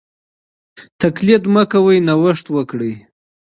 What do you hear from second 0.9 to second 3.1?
تقليد مه کوئ نوښت وکړئ.